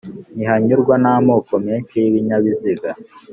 Ntihanyurwa 0.35 0.95
n'amoko 1.03 1.53
menshi 1.67 1.93
y'ibinyabiziga 2.01 2.89